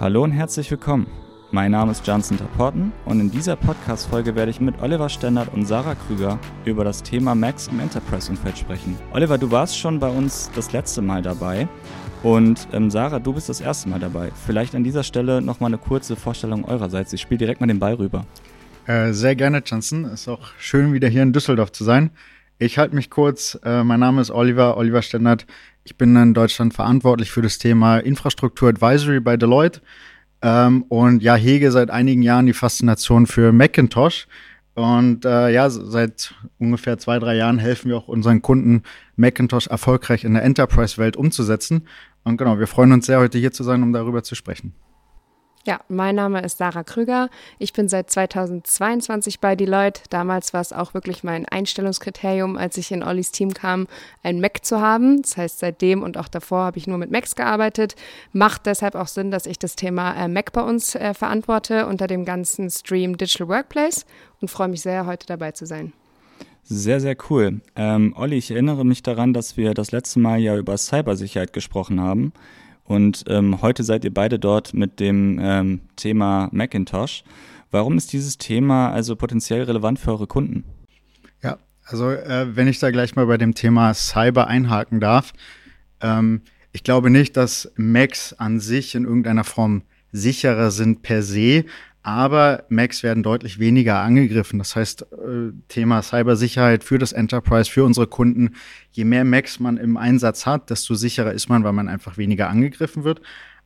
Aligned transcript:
Hallo 0.00 0.22
und 0.22 0.30
herzlich 0.30 0.70
willkommen. 0.70 1.08
Mein 1.50 1.72
Name 1.72 1.90
ist 1.90 2.06
Johnson 2.06 2.38
Taporten 2.38 2.92
und 3.04 3.18
in 3.18 3.32
dieser 3.32 3.56
Podcast-Folge 3.56 4.36
werde 4.36 4.52
ich 4.52 4.60
mit 4.60 4.80
Oliver 4.80 5.08
Stendert 5.08 5.52
und 5.52 5.66
Sarah 5.66 5.96
Krüger 5.96 6.38
über 6.64 6.84
das 6.84 7.02
Thema 7.02 7.34
Max 7.34 7.66
im 7.66 7.80
Enterprise-Umfeld 7.80 8.56
sprechen. 8.56 8.96
Oliver, 9.12 9.38
du 9.38 9.50
warst 9.50 9.76
schon 9.76 9.98
bei 9.98 10.08
uns 10.08 10.52
das 10.54 10.72
letzte 10.72 11.02
Mal 11.02 11.22
dabei 11.22 11.66
und 12.22 12.68
ähm, 12.72 12.92
Sarah, 12.92 13.18
du 13.18 13.32
bist 13.32 13.48
das 13.48 13.60
erste 13.60 13.88
Mal 13.88 13.98
dabei. 13.98 14.30
Vielleicht 14.46 14.76
an 14.76 14.84
dieser 14.84 15.02
Stelle 15.02 15.42
nochmal 15.42 15.70
eine 15.70 15.78
kurze 15.78 16.14
Vorstellung 16.14 16.64
eurerseits. 16.64 17.12
Ich 17.12 17.20
spiele 17.20 17.38
direkt 17.38 17.60
mal 17.60 17.66
den 17.66 17.80
Ball 17.80 17.94
rüber. 17.94 18.24
Äh, 18.86 19.12
sehr 19.12 19.34
gerne, 19.34 19.64
Johnson. 19.66 20.04
Ist 20.04 20.28
auch 20.28 20.52
schön, 20.60 20.92
wieder 20.92 21.08
hier 21.08 21.24
in 21.24 21.32
Düsseldorf 21.32 21.72
zu 21.72 21.82
sein. 21.82 22.12
Ich 22.60 22.78
halte 22.78 22.94
mich 22.94 23.10
kurz. 23.10 23.58
Äh, 23.64 23.82
mein 23.82 23.98
Name 23.98 24.20
ist 24.20 24.30
Oliver, 24.30 24.76
Oliver 24.76 25.02
Stendert. 25.02 25.46
Ich 25.88 25.96
bin 25.96 26.14
in 26.16 26.34
Deutschland 26.34 26.74
verantwortlich 26.74 27.30
für 27.30 27.40
das 27.40 27.56
Thema 27.56 27.96
Infrastruktur 27.96 28.68
Advisory 28.68 29.20
bei 29.20 29.38
Deloitte. 29.38 29.80
Ähm, 30.42 30.82
und 30.90 31.22
ja, 31.22 31.34
hege 31.34 31.72
seit 31.72 31.88
einigen 31.88 32.20
Jahren 32.20 32.44
die 32.44 32.52
Faszination 32.52 33.26
für 33.26 33.52
Macintosh. 33.52 34.28
Und 34.74 35.24
äh, 35.24 35.48
ja, 35.48 35.70
seit 35.70 36.34
ungefähr 36.58 36.98
zwei, 36.98 37.18
drei 37.18 37.36
Jahren 37.36 37.58
helfen 37.58 37.88
wir 37.88 37.96
auch 37.96 38.06
unseren 38.06 38.42
Kunden, 38.42 38.82
Macintosh 39.16 39.68
erfolgreich 39.68 40.24
in 40.24 40.34
der 40.34 40.42
Enterprise-Welt 40.42 41.16
umzusetzen. 41.16 41.88
Und 42.22 42.36
genau, 42.36 42.58
wir 42.58 42.66
freuen 42.66 42.92
uns 42.92 43.06
sehr, 43.06 43.18
heute 43.18 43.38
hier 43.38 43.52
zu 43.52 43.64
sein, 43.64 43.82
um 43.82 43.94
darüber 43.94 44.22
zu 44.22 44.34
sprechen. 44.34 44.74
Ja, 45.68 45.80
mein 45.90 46.14
Name 46.14 46.40
ist 46.40 46.56
Sarah 46.56 46.82
Krüger. 46.82 47.28
Ich 47.58 47.74
bin 47.74 47.90
seit 47.90 48.08
2022 48.08 49.38
bei 49.38 49.54
Deloitte. 49.54 50.00
Damals 50.08 50.54
war 50.54 50.62
es 50.62 50.72
auch 50.72 50.94
wirklich 50.94 51.24
mein 51.24 51.44
Einstellungskriterium, 51.44 52.56
als 52.56 52.78
ich 52.78 52.90
in 52.90 53.02
Ollis 53.02 53.32
Team 53.32 53.52
kam, 53.52 53.86
ein 54.22 54.40
Mac 54.40 54.64
zu 54.64 54.80
haben. 54.80 55.20
Das 55.20 55.36
heißt, 55.36 55.58
seitdem 55.58 56.02
und 56.02 56.16
auch 56.16 56.28
davor 56.28 56.60
habe 56.60 56.78
ich 56.78 56.86
nur 56.86 56.96
mit 56.96 57.10
Macs 57.10 57.36
gearbeitet. 57.36 57.96
Macht 58.32 58.64
deshalb 58.64 58.94
auch 58.94 59.08
Sinn, 59.08 59.30
dass 59.30 59.44
ich 59.44 59.58
das 59.58 59.76
Thema 59.76 60.14
äh, 60.14 60.26
Mac 60.26 60.54
bei 60.54 60.62
uns 60.62 60.94
äh, 60.94 61.12
verantworte 61.12 61.86
unter 61.86 62.06
dem 62.06 62.24
ganzen 62.24 62.70
Stream 62.70 63.18
Digital 63.18 63.48
Workplace 63.48 64.06
und 64.40 64.48
freue 64.50 64.68
mich 64.68 64.80
sehr, 64.80 65.04
heute 65.04 65.26
dabei 65.26 65.52
zu 65.52 65.66
sein. 65.66 65.92
Sehr, 66.64 67.00
sehr 67.00 67.16
cool. 67.28 67.60
Ähm, 67.76 68.14
Olli, 68.16 68.36
ich 68.36 68.50
erinnere 68.50 68.86
mich 68.86 69.02
daran, 69.02 69.34
dass 69.34 69.58
wir 69.58 69.74
das 69.74 69.92
letzte 69.92 70.18
Mal 70.18 70.38
ja 70.38 70.56
über 70.56 70.78
Cybersicherheit 70.78 71.52
gesprochen 71.52 72.00
haben. 72.00 72.32
Und 72.88 73.24
ähm, 73.28 73.60
heute 73.60 73.84
seid 73.84 74.04
ihr 74.04 74.14
beide 74.14 74.38
dort 74.38 74.72
mit 74.72 74.98
dem 74.98 75.38
ähm, 75.42 75.80
Thema 75.96 76.48
Macintosh. 76.52 77.22
Warum 77.70 77.98
ist 77.98 78.14
dieses 78.14 78.38
Thema 78.38 78.90
also 78.90 79.14
potenziell 79.14 79.62
relevant 79.64 79.98
für 79.98 80.12
eure 80.12 80.26
Kunden? 80.26 80.64
Ja, 81.42 81.58
also 81.84 82.10
äh, 82.10 82.56
wenn 82.56 82.66
ich 82.66 82.78
da 82.78 82.90
gleich 82.90 83.14
mal 83.14 83.26
bei 83.26 83.36
dem 83.36 83.54
Thema 83.54 83.92
Cyber 83.92 84.46
einhaken 84.46 85.00
darf, 85.00 85.34
ähm, 86.00 86.40
ich 86.72 86.82
glaube 86.82 87.10
nicht, 87.10 87.36
dass 87.36 87.70
Macs 87.76 88.32
an 88.32 88.58
sich 88.58 88.94
in 88.94 89.04
irgendeiner 89.04 89.44
Form 89.44 89.82
sicherer 90.12 90.70
sind 90.70 91.02
per 91.02 91.22
se, 91.22 91.66
aber 92.08 92.64
Macs 92.70 93.02
werden 93.02 93.22
deutlich 93.22 93.58
weniger 93.58 93.98
angegriffen. 93.98 94.58
Das 94.58 94.74
heißt, 94.74 95.02
äh, 95.12 95.52
Thema 95.68 96.00
Cybersicherheit 96.00 96.82
für 96.82 96.96
das 96.96 97.12
Enterprise, 97.12 97.70
für 97.70 97.84
unsere 97.84 98.06
Kunden, 98.06 98.54
je 98.92 99.04
mehr 99.04 99.26
Macs 99.26 99.60
man 99.60 99.76
im 99.76 99.98
Einsatz 99.98 100.46
hat, 100.46 100.70
desto 100.70 100.94
sicherer 100.94 101.34
ist 101.34 101.50
man, 101.50 101.64
weil 101.64 101.74
man 101.74 101.86
einfach 101.86 102.16
weniger 102.16 102.48
angegriffen 102.48 103.04
wird. 103.04 103.20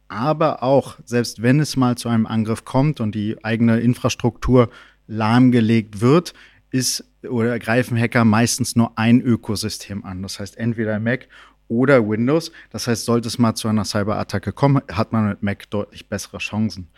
Aber 0.09 0.65
auch, 0.65 0.98
selbst 1.05 1.41
wenn 1.41 1.61
es 1.61 1.77
mal 1.77 1.97
zu 1.97 2.09
einem 2.09 2.27
Angriff 2.27 2.65
kommt 2.65 2.98
und 2.98 3.15
die 3.15 3.37
eigene 3.45 3.79
Infrastruktur 3.79 4.70
lahmgelegt 5.07 6.01
wird, 6.01 6.35
ist 6.73 7.05
oder 7.23 7.61
greifen 7.61 7.97
Hacker 7.97 8.25
meistens 8.25 8.75
nur 8.75 8.98
ein 8.98 9.20
Ökosystem 9.20 10.05
an. 10.05 10.20
Das 10.20 10.41
heißt, 10.41 10.57
entweder 10.57 10.98
Mac 10.98 11.29
oder 11.69 12.09
Windows. 12.09 12.51
Das 12.70 12.89
heißt, 12.89 13.05
sollte 13.05 13.29
es 13.29 13.39
mal 13.39 13.55
zu 13.55 13.69
einer 13.69 13.85
Cyberattacke 13.85 14.53
kommen, 14.53 14.83
hat 14.91 15.13
man 15.13 15.29
mit 15.29 15.45
Mac 15.45 15.70
deutlich 15.70 16.09
bessere 16.09 16.39
Chancen. 16.39 16.89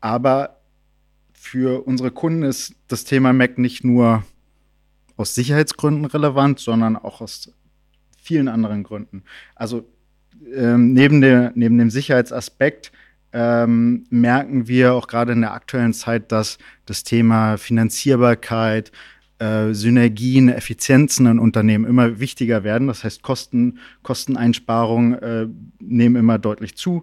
Aber 0.00 0.61
für 1.42 1.88
unsere 1.88 2.12
Kunden 2.12 2.44
ist 2.44 2.76
das 2.86 3.02
Thema 3.02 3.32
Mac 3.32 3.58
nicht 3.58 3.82
nur 3.82 4.22
aus 5.16 5.34
Sicherheitsgründen 5.34 6.04
relevant, 6.04 6.60
sondern 6.60 6.96
auch 6.96 7.20
aus 7.20 7.52
vielen 8.16 8.46
anderen 8.46 8.84
Gründen. 8.84 9.24
Also 9.56 9.84
ähm, 10.54 10.92
neben, 10.92 11.20
der, 11.20 11.50
neben 11.56 11.78
dem 11.78 11.90
Sicherheitsaspekt 11.90 12.92
ähm, 13.32 14.06
merken 14.08 14.68
wir 14.68 14.94
auch 14.94 15.08
gerade 15.08 15.32
in 15.32 15.40
der 15.40 15.52
aktuellen 15.52 15.94
Zeit, 15.94 16.30
dass 16.30 16.58
das 16.86 17.02
Thema 17.02 17.58
Finanzierbarkeit, 17.58 18.92
äh, 19.40 19.74
Synergien, 19.74 20.48
Effizienzen 20.48 21.26
in 21.26 21.40
Unternehmen 21.40 21.86
immer 21.86 22.20
wichtiger 22.20 22.62
werden. 22.62 22.86
Das 22.86 23.02
heißt, 23.02 23.22
Kosten, 23.22 23.80
Kosteneinsparungen 24.04 25.14
äh, 25.14 25.48
nehmen 25.80 26.14
immer 26.14 26.38
deutlich 26.38 26.76
zu 26.76 27.02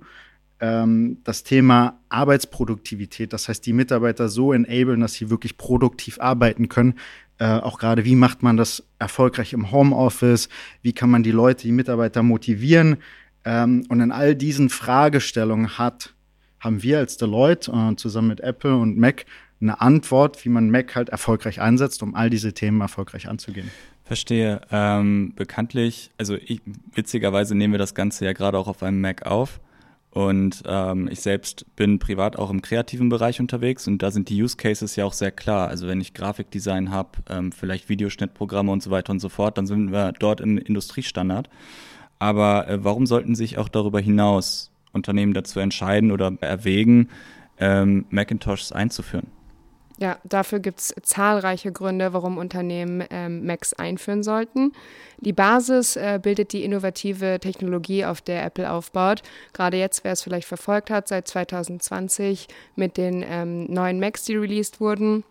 das 0.59 1.43
Thema 1.43 1.99
Arbeitsproduktivität, 2.09 3.31
das 3.31 3.47
heißt, 3.47 3.65
die 3.65 3.73
Mitarbeiter 3.73 4.27
so 4.27 4.51
enablen, 4.51 4.99
dass 4.99 5.13
sie 5.13 5.29
wirklich 5.29 5.57
produktiv 5.57 6.19
arbeiten 6.19 6.67
können. 6.67 6.95
Äh, 7.37 7.45
auch 7.45 7.79
gerade, 7.79 8.03
wie 8.03 8.15
macht 8.15 8.43
man 8.43 8.57
das 8.57 8.83
erfolgreich 8.99 9.53
im 9.53 9.71
Homeoffice? 9.71 10.49
Wie 10.81 10.91
kann 10.91 11.09
man 11.09 11.23
die 11.23 11.31
Leute, 11.31 11.63
die 11.63 11.71
Mitarbeiter 11.71 12.23
motivieren? 12.23 12.97
Ähm, 13.45 13.85
und 13.87 14.01
in 14.01 14.11
all 14.11 14.35
diesen 14.35 14.69
Fragestellungen 14.69 15.77
hat, 15.77 16.13
haben 16.59 16.83
wir 16.83 16.97
als 16.97 17.15
Deloitte 17.15 17.71
äh, 17.71 17.95
zusammen 17.95 18.27
mit 18.27 18.41
Apple 18.41 18.75
und 18.75 18.97
Mac 18.97 19.25
eine 19.61 19.79
Antwort, 19.79 20.43
wie 20.43 20.49
man 20.49 20.69
Mac 20.69 20.95
halt 20.95 21.09
erfolgreich 21.09 21.61
einsetzt, 21.61 22.03
um 22.03 22.15
all 22.15 22.29
diese 22.29 22.53
Themen 22.53 22.81
erfolgreich 22.81 23.29
anzugehen. 23.29 23.71
Verstehe. 24.03 24.61
Ähm, 24.71 25.33
bekanntlich, 25.35 26.11
also 26.17 26.35
ich, 26.35 26.61
witzigerweise 26.93 27.55
nehmen 27.55 27.73
wir 27.73 27.77
das 27.77 27.93
Ganze 27.93 28.25
ja 28.25 28.33
gerade 28.33 28.57
auch 28.57 28.67
auf 28.67 28.83
einem 28.83 28.99
Mac 28.99 29.25
auf. 29.25 29.61
Und 30.11 30.63
ähm, 30.65 31.07
ich 31.11 31.21
selbst 31.21 31.65
bin 31.75 31.99
privat 31.99 32.35
auch 32.35 32.49
im 32.49 32.63
kreativen 32.63 33.09
Bereich 33.09 33.39
unterwegs 33.39 33.87
und 33.87 34.01
da 34.01 34.09
sind 34.09 34.29
die 34.29 34.41
Use 34.41 34.57
Cases 34.57 34.95
ja 34.95 35.05
auch 35.05 35.13
sehr 35.13 35.31
klar. 35.31 35.67
Also 35.67 35.87
wenn 35.87 36.01
ich 36.01 36.15
Grafikdesign 36.15 36.89
habe, 36.89 37.09
ähm, 37.29 37.51
vielleicht 37.51 37.89
Videoschnittprogramme 37.89 38.71
und 38.71 38.81
so 38.81 38.89
weiter 38.89 39.11
und 39.11 39.19
so 39.19 39.29
fort, 39.29 39.57
dann 39.59 39.67
sind 39.67 39.91
wir 39.91 40.11
dort 40.13 40.41
im 40.41 40.57
Industriestandard. 40.57 41.49
Aber 42.17 42.67
äh, 42.67 42.83
warum 42.83 43.05
sollten 43.05 43.35
sich 43.35 43.59
auch 43.59 43.69
darüber 43.69 43.99
hinaus 43.99 44.71
Unternehmen 44.93 45.35
dazu 45.35 45.59
entscheiden 45.59 46.11
oder 46.11 46.33
erwägen, 46.41 47.09
ähm, 47.59 48.05
Macintoshs 48.09 48.71
einzuführen? 48.71 49.27
Ja, 49.99 50.17
dafür 50.23 50.59
gibt 50.59 50.79
es 50.79 50.95
zahlreiche 51.03 51.73
Gründe, 51.73 52.13
warum 52.13 52.37
Unternehmen 52.37 53.03
ähm, 53.09 53.45
Macs 53.45 53.73
einführen 53.73 54.23
sollten. 54.23 54.71
Die 55.17 55.33
Basis 55.33 55.97
äh, 55.97 56.19
bildet 56.23 56.53
die 56.53 56.63
innovative 56.63 57.39
Technologie, 57.41 58.05
auf 58.05 58.21
der 58.21 58.45
Apple 58.45 58.71
aufbaut. 58.71 59.23
Gerade 59.51 59.75
jetzt, 59.75 60.05
wer 60.05 60.13
es 60.13 60.21
vielleicht 60.21 60.47
verfolgt 60.47 60.89
hat, 60.89 61.09
seit 61.09 61.27
2020 61.27 62.47
mit 62.77 62.95
den 62.95 63.25
ähm, 63.27 63.65
neuen 63.65 63.99
Macs, 63.99 64.23
die 64.23 64.37
released 64.37 64.79
wurden, 64.79 65.25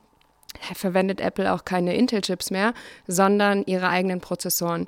verwendet 0.74 1.22
Apple 1.22 1.50
auch 1.50 1.64
keine 1.64 1.96
Intel-Chips 1.96 2.50
mehr, 2.50 2.74
sondern 3.06 3.64
ihre 3.64 3.88
eigenen 3.88 4.20
Prozessoren 4.20 4.86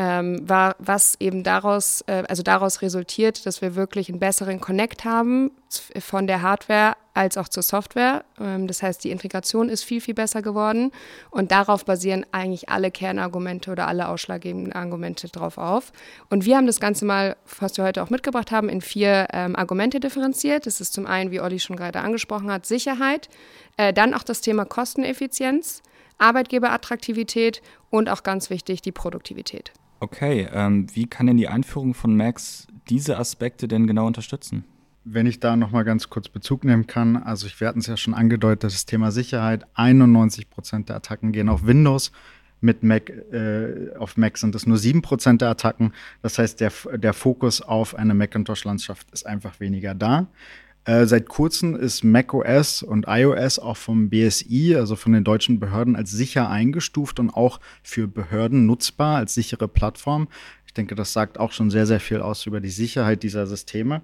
ähm, 0.00 0.48
war, 0.48 0.76
was 0.78 1.14
eben 1.20 1.44
daraus, 1.44 2.02
äh, 2.06 2.22
also 2.26 2.42
daraus 2.42 2.80
resultiert, 2.80 3.44
dass 3.44 3.60
wir 3.60 3.74
wirklich 3.74 4.08
einen 4.08 4.18
besseren 4.18 4.58
Connect 4.58 5.04
haben 5.04 5.50
von 5.98 6.26
der 6.26 6.40
Hardware 6.40 6.96
als 7.12 7.36
auch 7.36 7.48
zur 7.48 7.62
Software. 7.62 8.24
Ähm, 8.40 8.66
das 8.66 8.82
heißt, 8.82 9.04
die 9.04 9.10
Integration 9.10 9.68
ist 9.68 9.84
viel, 9.84 10.00
viel 10.00 10.14
besser 10.14 10.40
geworden 10.40 10.90
und 11.30 11.52
darauf 11.52 11.84
basieren 11.84 12.24
eigentlich 12.32 12.70
alle 12.70 12.90
Kernargumente 12.90 13.70
oder 13.70 13.88
alle 13.88 14.08
ausschlaggebenden 14.08 14.72
Argumente 14.72 15.28
drauf 15.28 15.58
auf. 15.58 15.92
Und 16.30 16.46
wir 16.46 16.56
haben 16.56 16.66
das 16.66 16.80
Ganze 16.80 17.04
mal, 17.04 17.36
was 17.58 17.76
wir 17.76 17.84
heute 17.84 18.02
auch 18.02 18.08
mitgebracht 18.08 18.50
haben, 18.52 18.70
in 18.70 18.80
vier 18.80 19.28
ähm, 19.34 19.54
Argumente 19.54 20.00
differenziert. 20.00 20.64
Das 20.64 20.80
ist 20.80 20.94
zum 20.94 21.06
einen, 21.06 21.30
wie 21.30 21.42
Olli 21.42 21.60
schon 21.60 21.76
gerade 21.76 22.00
angesprochen 22.00 22.50
hat, 22.50 22.64
Sicherheit, 22.64 23.28
äh, 23.76 23.92
dann 23.92 24.14
auch 24.14 24.22
das 24.22 24.40
Thema 24.40 24.64
Kosteneffizienz, 24.64 25.82
Arbeitgeberattraktivität 26.16 27.60
und 27.90 28.08
auch 28.08 28.22
ganz 28.22 28.48
wichtig 28.48 28.80
die 28.80 28.92
Produktivität. 28.92 29.72
Okay, 30.00 30.48
ähm, 30.52 30.86
wie 30.94 31.06
kann 31.06 31.26
denn 31.26 31.36
die 31.36 31.48
Einführung 31.48 31.92
von 31.92 32.16
Max 32.16 32.66
diese 32.88 33.18
Aspekte 33.18 33.68
denn 33.68 33.86
genau 33.86 34.06
unterstützen? 34.06 34.64
Wenn 35.04 35.26
ich 35.26 35.40
da 35.40 35.56
noch 35.56 35.70
mal 35.70 35.82
ganz 35.84 36.08
kurz 36.08 36.28
Bezug 36.28 36.64
nehmen 36.64 36.86
kann, 36.86 37.16
also 37.16 37.46
ich, 37.46 37.60
wir 37.60 37.68
hatten 37.68 37.80
es 37.80 37.86
ja 37.86 37.98
schon 37.98 38.14
angedeutet, 38.14 38.64
das 38.64 38.86
Thema 38.86 39.12
Sicherheit, 39.12 39.66
91 39.74 40.48
Prozent 40.48 40.88
der 40.88 40.96
Attacken 40.96 41.32
gehen 41.32 41.48
auf 41.48 41.66
Windows, 41.66 42.12
mit 42.62 42.82
Mac, 42.82 43.10
äh, 43.10 43.94
auf 43.98 44.16
Mac 44.16 44.36
sind 44.38 44.54
es 44.54 44.66
nur 44.66 44.76
7 44.76 45.02
Prozent 45.02 45.40
der 45.40 45.48
Attacken. 45.48 45.92
Das 46.22 46.38
heißt, 46.38 46.60
der, 46.60 46.72
der 46.96 47.14
Fokus 47.14 47.62
auf 47.62 47.94
eine 47.94 48.14
Macintosh-Landschaft 48.14 49.10
ist 49.12 49.26
einfach 49.26 49.60
weniger 49.60 49.94
da. 49.94 50.26
Äh, 50.84 51.06
seit 51.06 51.28
kurzem 51.28 51.76
ist 51.76 52.04
macOS 52.04 52.82
und 52.82 53.04
iOS 53.06 53.58
auch 53.58 53.76
vom 53.76 54.08
BSI, 54.08 54.76
also 54.76 54.96
von 54.96 55.12
den 55.12 55.24
deutschen 55.24 55.60
Behörden, 55.60 55.94
als 55.94 56.10
sicher 56.10 56.48
eingestuft 56.48 57.20
und 57.20 57.30
auch 57.30 57.60
für 57.82 58.08
Behörden 58.08 58.66
nutzbar 58.66 59.16
als 59.16 59.34
sichere 59.34 59.68
Plattform. 59.68 60.28
Ich 60.66 60.72
denke, 60.72 60.94
das 60.94 61.12
sagt 61.12 61.38
auch 61.38 61.52
schon 61.52 61.70
sehr, 61.70 61.86
sehr 61.86 62.00
viel 62.00 62.20
aus 62.20 62.46
über 62.46 62.60
die 62.60 62.70
Sicherheit 62.70 63.22
dieser 63.22 63.46
Systeme. 63.46 64.02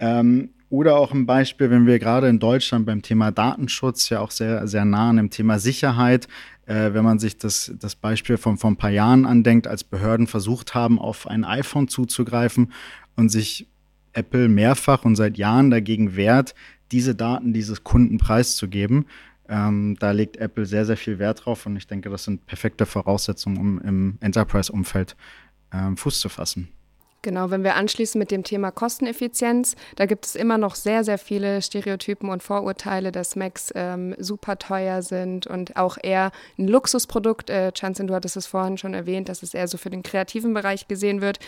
Ähm, 0.00 0.50
oder 0.70 0.96
auch 0.96 1.12
ein 1.12 1.26
Beispiel, 1.26 1.70
wenn 1.70 1.86
wir 1.86 1.98
gerade 1.98 2.28
in 2.28 2.38
Deutschland 2.38 2.86
beim 2.86 3.02
Thema 3.02 3.30
Datenschutz 3.30 4.08
ja 4.10 4.20
auch 4.20 4.30
sehr, 4.30 4.66
sehr 4.68 4.84
nah 4.84 5.10
an 5.10 5.16
dem 5.16 5.30
Thema 5.30 5.58
Sicherheit, 5.58 6.28
äh, 6.66 6.92
wenn 6.92 7.04
man 7.04 7.18
sich 7.18 7.38
das, 7.38 7.72
das 7.78 7.96
Beispiel 7.96 8.36
von 8.36 8.58
vor 8.58 8.70
ein 8.70 8.76
paar 8.76 8.90
Jahren 8.90 9.24
andenkt, 9.24 9.66
als 9.66 9.84
Behörden 9.84 10.26
versucht 10.26 10.74
haben, 10.74 10.98
auf 10.98 11.26
ein 11.26 11.44
iPhone 11.44 11.88
zuzugreifen 11.88 12.72
und 13.16 13.30
sich 13.30 13.66
Apple 14.12 14.48
mehrfach 14.48 15.04
und 15.04 15.16
seit 15.16 15.38
Jahren 15.38 15.70
dagegen 15.70 16.16
wehrt, 16.16 16.54
diese 16.92 17.14
Daten 17.14 17.52
dieses 17.52 17.84
Kunden 17.84 18.18
preiszugeben. 18.18 19.06
Ähm, 19.48 19.96
da 19.98 20.10
legt 20.10 20.36
Apple 20.36 20.66
sehr, 20.66 20.84
sehr 20.84 20.96
viel 20.96 21.18
Wert 21.18 21.44
drauf 21.44 21.66
und 21.66 21.76
ich 21.76 21.86
denke, 21.86 22.10
das 22.10 22.24
sind 22.24 22.46
perfekte 22.46 22.86
Voraussetzungen, 22.86 23.56
um 23.58 23.80
im 23.80 24.18
Enterprise-Umfeld 24.20 25.16
ähm, 25.72 25.96
Fuß 25.96 26.20
zu 26.20 26.28
fassen. 26.28 26.68
Genau, 27.22 27.50
wenn 27.50 27.64
wir 27.64 27.74
anschließen 27.74 28.16
mit 28.16 28.30
dem 28.30 28.44
Thema 28.44 28.70
Kosteneffizienz, 28.70 29.74
da 29.96 30.06
gibt 30.06 30.24
es 30.24 30.36
immer 30.36 30.56
noch 30.56 30.76
sehr, 30.76 31.02
sehr 31.02 31.18
viele 31.18 31.60
Stereotypen 31.62 32.30
und 32.30 32.44
Vorurteile, 32.44 33.10
dass 33.10 33.34
Macs 33.34 33.72
ähm, 33.74 34.14
super 34.18 34.56
teuer 34.56 35.02
sind 35.02 35.48
und 35.48 35.76
auch 35.76 35.98
eher 36.00 36.30
ein 36.58 36.68
Luxusprodukt. 36.68 37.50
Äh, 37.50 37.72
Chanson, 37.72 38.06
du 38.06 38.14
hattest 38.14 38.36
es 38.36 38.46
vorhin 38.46 38.78
schon 38.78 38.94
erwähnt, 38.94 39.28
dass 39.28 39.42
es 39.42 39.52
eher 39.52 39.66
so 39.66 39.78
für 39.78 39.90
den 39.90 40.04
kreativen 40.04 40.54
Bereich 40.54 40.86
gesehen 40.86 41.20
wird. 41.20 41.40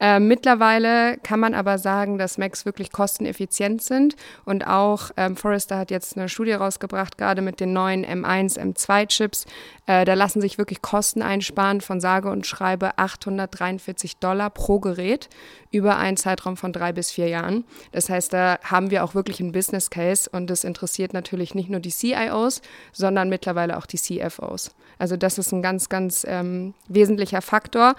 Äh, 0.00 0.18
mittlerweile 0.18 1.18
kann 1.18 1.40
man 1.40 1.52
aber 1.52 1.76
sagen, 1.76 2.16
dass 2.16 2.38
Macs 2.38 2.64
wirklich 2.64 2.90
kosteneffizient 2.90 3.82
sind 3.82 4.16
und 4.46 4.66
auch 4.66 5.10
ähm, 5.18 5.36
Forrester 5.36 5.76
hat 5.76 5.90
jetzt 5.90 6.16
eine 6.16 6.30
Studie 6.30 6.52
rausgebracht, 6.52 7.18
gerade 7.18 7.42
mit 7.42 7.60
den 7.60 7.74
neuen 7.74 8.06
M1, 8.06 8.58
M2-Chips. 8.58 9.44
Äh, 9.84 10.06
da 10.06 10.14
lassen 10.14 10.40
sich 10.40 10.56
wirklich 10.56 10.80
Kosten 10.80 11.20
einsparen 11.20 11.82
von 11.82 12.00
sage 12.00 12.30
und 12.30 12.46
schreibe 12.46 12.96
843 12.96 14.16
Dollar 14.16 14.48
pro 14.48 14.80
Gerät 14.80 15.17
geht 15.18 15.28
über 15.70 15.98
einen 15.98 16.16
Zeitraum 16.16 16.56
von 16.56 16.72
drei 16.72 16.92
bis 16.92 17.10
vier 17.10 17.28
Jahren. 17.28 17.64
Das 17.92 18.08
heißt, 18.08 18.32
da 18.32 18.58
haben 18.62 18.90
wir 18.90 19.04
auch 19.04 19.14
wirklich 19.14 19.40
einen 19.40 19.52
Business 19.52 19.90
Case 19.90 20.28
und 20.30 20.48
das 20.48 20.64
interessiert 20.64 21.12
natürlich 21.12 21.54
nicht 21.54 21.68
nur 21.68 21.80
die 21.80 21.90
CIOs, 21.90 22.62
sondern 22.92 23.28
mittlerweile 23.28 23.76
auch 23.76 23.84
die 23.84 23.98
CFOs. 23.98 24.70
Also 24.98 25.16
das 25.16 25.36
ist 25.36 25.52
ein 25.52 25.60
ganz, 25.60 25.88
ganz 25.88 26.24
ähm, 26.26 26.72
wesentlicher 26.88 27.42
Faktor. 27.42 27.96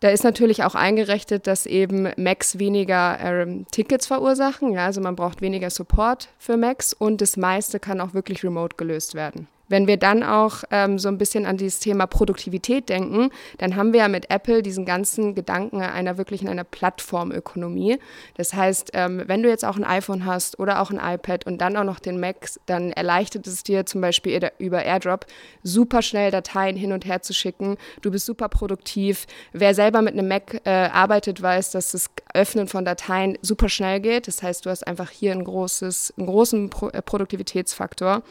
Da 0.00 0.08
ist 0.08 0.24
natürlich 0.24 0.64
auch 0.64 0.74
eingerechnet, 0.74 1.46
dass 1.46 1.66
eben 1.66 2.08
Macs 2.16 2.58
weniger 2.58 3.18
ähm, 3.20 3.66
Tickets 3.70 4.06
verursachen. 4.06 4.72
Ja, 4.72 4.86
also 4.86 5.00
man 5.00 5.14
braucht 5.14 5.42
weniger 5.42 5.70
Support 5.70 6.28
für 6.38 6.56
Macs 6.56 6.94
und 6.94 7.20
das 7.20 7.36
meiste 7.36 7.80
kann 7.80 8.00
auch 8.00 8.14
wirklich 8.14 8.42
remote 8.42 8.76
gelöst 8.76 9.14
werden. 9.14 9.46
Wenn 9.68 9.86
wir 9.86 9.96
dann 9.96 10.22
auch 10.22 10.64
ähm, 10.70 10.98
so 10.98 11.08
ein 11.08 11.18
bisschen 11.18 11.46
an 11.46 11.56
dieses 11.56 11.80
Thema 11.80 12.06
Produktivität 12.06 12.88
denken, 12.88 13.30
dann 13.58 13.76
haben 13.76 13.92
wir 13.92 14.00
ja 14.00 14.08
mit 14.08 14.30
Apple 14.30 14.62
diesen 14.62 14.84
ganzen 14.84 15.34
Gedanken 15.34 15.80
einer 15.80 16.18
wirklichen 16.18 16.48
einer 16.48 16.64
Plattformökonomie. 16.64 17.98
Das 18.36 18.54
heißt, 18.54 18.90
ähm, 18.94 19.22
wenn 19.26 19.42
du 19.42 19.48
jetzt 19.48 19.64
auch 19.64 19.76
ein 19.76 19.84
iPhone 19.84 20.26
hast 20.26 20.58
oder 20.58 20.80
auch 20.80 20.90
ein 20.90 21.00
iPad 21.02 21.46
und 21.46 21.58
dann 21.58 21.76
auch 21.76 21.84
noch 21.84 22.00
den 22.00 22.20
Mac, 22.20 22.34
dann 22.66 22.92
erleichtert 22.92 23.46
es 23.46 23.62
dir 23.62 23.86
zum 23.86 24.00
Beispiel 24.00 24.50
über 24.58 24.82
AirDrop 24.82 25.26
super 25.62 26.02
schnell 26.02 26.30
Dateien 26.30 26.76
hin 26.76 26.92
und 26.92 27.06
her 27.06 27.22
zu 27.22 27.32
schicken. 27.32 27.76
Du 28.02 28.10
bist 28.10 28.26
super 28.26 28.48
produktiv. 28.48 29.26
Wer 29.52 29.74
selber 29.74 30.02
mit 30.02 30.14
einem 30.14 30.28
Mac 30.28 30.60
äh, 30.64 30.70
arbeitet, 30.70 31.40
weiß, 31.40 31.70
dass 31.70 31.92
das 31.92 32.10
Öffnen 32.34 32.68
von 32.68 32.84
Dateien 32.84 33.38
super 33.42 33.68
schnell 33.68 34.00
geht. 34.00 34.28
Das 34.28 34.42
heißt, 34.42 34.66
du 34.66 34.70
hast 34.70 34.86
einfach 34.86 35.10
hier 35.10 35.32
ein 35.32 35.44
großes, 35.44 36.14
einen 36.16 36.26
großen 36.26 36.70
Pro 36.70 36.88
äh, 36.88 37.02
Produktivitätsfaktor. 37.02 38.22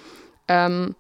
Ähm, 0.48 0.96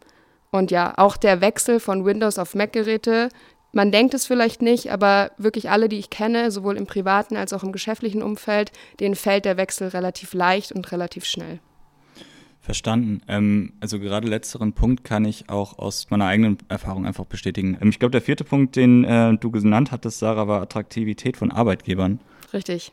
und 0.53 0.69
ja, 0.69 0.94
auch 0.97 1.17
der 1.17 1.41
Wechsel 1.41 1.79
von 1.79 2.05
Windows 2.05 2.38
auf 2.38 2.53
Mac-Geräte, 2.53 3.29
man 3.71 3.91
denkt 3.91 4.13
es 4.13 4.27
vielleicht 4.27 4.61
nicht, 4.61 4.91
aber 4.91 5.31
wirklich 5.39 5.71
alle, 5.71 5.89
die 5.89 5.97
ich 5.97 6.11
kenne, 6.11 6.51
sowohl 6.51 6.77
im 6.77 6.85
privaten 6.85 7.35
als 7.35 7.53
auch 7.53 7.63
im 7.63 7.71
geschäftlichen 7.71 8.21
Umfeld, 8.21 8.71
denen 9.00 9.15
fällt 9.15 9.45
der 9.45 9.57
Wechsel 9.57 9.88
relativ 9.88 10.35
leicht 10.35 10.71
und 10.71 10.91
relativ 10.91 11.25
schnell. 11.25 11.59
Verstanden. 12.61 13.21
Ähm, 13.27 13.73
also 13.79 14.00
gerade 14.00 14.27
letzteren 14.27 14.73
Punkt 14.73 15.03
kann 15.03 15.25
ich 15.25 15.50
auch 15.50 15.79
aus 15.79 16.11
meiner 16.11 16.27
eigenen 16.27 16.59
Erfahrung 16.69 17.07
einfach 17.07 17.25
bestätigen. 17.25 17.79
Ähm, 17.81 17.89
ich 17.89 17.97
glaube, 17.97 18.11
der 18.11 18.21
vierte 18.21 18.44
Punkt, 18.44 18.75
den 18.75 19.06
äh, 19.06 19.35
du 19.35 19.49
genannt 19.49 19.91
hattest, 19.91 20.19
Sarah, 20.19 20.47
war 20.47 20.61
Attraktivität 20.61 21.35
von 21.35 21.51
Arbeitgebern. 21.51 22.19
Richtig. 22.53 22.91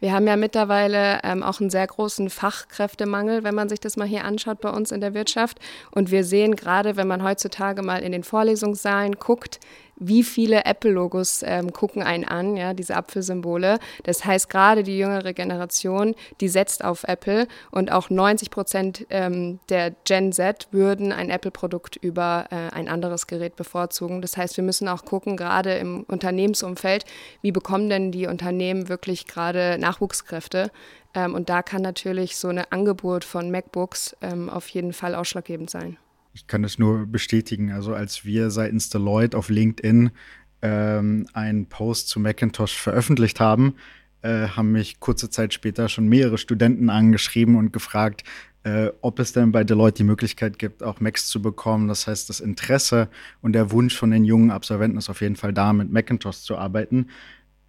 Wir 0.00 0.12
haben 0.12 0.26
ja 0.26 0.36
mittlerweile 0.36 1.20
ähm, 1.22 1.42
auch 1.42 1.60
einen 1.60 1.68
sehr 1.68 1.86
großen 1.86 2.30
Fachkräftemangel, 2.30 3.44
wenn 3.44 3.54
man 3.54 3.68
sich 3.68 3.78
das 3.78 3.98
mal 3.98 4.08
hier 4.08 4.24
anschaut 4.24 4.60
bei 4.62 4.70
uns 4.70 4.90
in 4.90 5.02
der 5.02 5.12
Wirtschaft. 5.12 5.58
Und 5.90 6.10
wir 6.10 6.24
sehen 6.24 6.56
gerade, 6.56 6.96
wenn 6.96 7.06
man 7.06 7.22
heutzutage 7.22 7.82
mal 7.82 8.02
in 8.02 8.12
den 8.12 8.24
Vorlesungssaalen 8.24 9.16
guckt, 9.16 9.60
wie 10.02 10.22
viele 10.22 10.64
Apple-Logos 10.64 11.42
ähm, 11.46 11.72
gucken 11.72 12.02
einen 12.02 12.24
an, 12.24 12.56
ja, 12.56 12.74
diese 12.74 12.96
Apfelsymbole. 12.96 13.78
Das 14.02 14.24
heißt, 14.24 14.48
gerade 14.50 14.82
die 14.82 14.98
jüngere 14.98 15.32
Generation, 15.32 16.14
die 16.40 16.48
setzt 16.48 16.84
auf 16.84 17.04
Apple 17.04 17.46
und 17.70 17.92
auch 17.92 18.10
90 18.10 18.50
Prozent 18.50 19.06
ähm, 19.10 19.60
der 19.68 19.92
Gen 20.04 20.32
Z 20.32 20.68
würden 20.70 21.12
ein 21.12 21.30
Apple-Produkt 21.30 21.96
über 21.96 22.46
äh, 22.50 22.74
ein 22.74 22.88
anderes 22.88 23.26
Gerät 23.26 23.56
bevorzugen. 23.56 24.22
Das 24.22 24.36
heißt, 24.36 24.56
wir 24.56 24.64
müssen 24.64 24.88
auch 24.88 25.04
gucken, 25.04 25.36
gerade 25.36 25.74
im 25.74 26.04
Unternehmensumfeld, 26.04 27.04
wie 27.40 27.52
bekommen 27.52 27.88
denn 27.88 28.12
die 28.12 28.26
Unternehmen 28.26 28.88
wirklich 28.88 29.26
gerade 29.26 29.78
Nachwuchskräfte? 29.78 30.70
Ähm, 31.14 31.34
und 31.34 31.48
da 31.48 31.62
kann 31.62 31.82
natürlich 31.82 32.36
so 32.36 32.48
eine 32.48 32.72
Angebot 32.72 33.24
von 33.24 33.50
MacBooks 33.50 34.16
ähm, 34.20 34.48
auf 34.48 34.68
jeden 34.68 34.92
Fall 34.92 35.14
ausschlaggebend 35.14 35.70
sein. 35.70 35.98
Ich 36.32 36.46
kann 36.46 36.62
das 36.62 36.78
nur 36.78 37.06
bestätigen. 37.06 37.72
Also 37.72 37.94
als 37.94 38.24
wir 38.24 38.50
seitens 38.50 38.88
Deloitte 38.88 39.36
auf 39.36 39.50
LinkedIn 39.50 40.10
ähm, 40.62 41.26
einen 41.32 41.66
Post 41.66 42.08
zu 42.08 42.20
Macintosh 42.20 42.74
veröffentlicht 42.78 43.40
haben, 43.40 43.74
äh, 44.22 44.48
haben 44.48 44.72
mich 44.72 45.00
kurze 45.00 45.30
Zeit 45.30 45.52
später 45.52 45.88
schon 45.88 46.08
mehrere 46.08 46.38
Studenten 46.38 46.90
angeschrieben 46.90 47.56
und 47.56 47.72
gefragt, 47.72 48.24
äh, 48.64 48.90
ob 49.00 49.18
es 49.18 49.32
denn 49.32 49.52
bei 49.52 49.64
Deloitte 49.64 49.98
die 49.98 50.04
Möglichkeit 50.04 50.58
gibt, 50.58 50.82
auch 50.82 51.00
Macs 51.00 51.26
zu 51.26 51.42
bekommen. 51.42 51.88
Das 51.88 52.06
heißt, 52.06 52.28
das 52.28 52.40
Interesse 52.40 53.08
und 53.40 53.52
der 53.52 53.72
Wunsch 53.72 53.96
von 53.96 54.10
den 54.10 54.24
jungen 54.24 54.50
Absolventen 54.50 54.98
ist 54.98 55.10
auf 55.10 55.20
jeden 55.20 55.36
Fall 55.36 55.52
da, 55.52 55.72
mit 55.72 55.90
Macintosh 55.90 56.38
zu 56.38 56.56
arbeiten. 56.56 57.08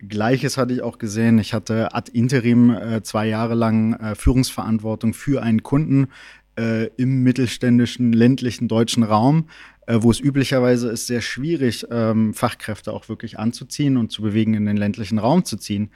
Gleiches 0.07 0.57
hatte 0.57 0.73
ich 0.73 0.81
auch 0.81 0.97
gesehen. 0.97 1.39
Ich 1.39 1.53
hatte 1.53 1.95
ad 1.95 2.11
interim 2.13 2.69
äh, 2.69 3.01
zwei 3.03 3.27
Jahre 3.27 3.55
lang 3.55 3.93
äh, 3.93 4.15
Führungsverantwortung 4.15 5.13
für 5.13 5.41
einen 5.41 5.63
Kunden 5.63 6.09
äh, 6.57 6.87
im 6.97 7.23
mittelständischen, 7.23 8.13
ländlichen 8.13 8.67
deutschen 8.67 9.03
Raum, 9.03 9.47
äh, 9.87 9.97
wo 9.99 10.11
es 10.11 10.19
üblicherweise 10.19 10.89
ist, 10.89 11.07
sehr 11.07 11.21
schwierig, 11.21 11.85
ähm, 11.91 12.33
Fachkräfte 12.33 12.93
auch 12.93 13.09
wirklich 13.09 13.39
anzuziehen 13.39 13.97
und 13.97 14.11
zu 14.11 14.21
bewegen, 14.21 14.53
in 14.53 14.65
den 14.65 14.77
ländlichen 14.77 15.19
Raum 15.19 15.45
zu 15.45 15.57
ziehen. 15.57 15.91